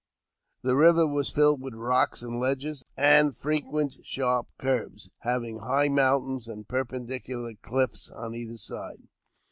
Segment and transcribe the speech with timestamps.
[0.63, 6.47] The river was filled with rocks and ledges, and frequent sharp curves, having high mountains
[6.47, 9.03] and perpendicular cliffs on either side.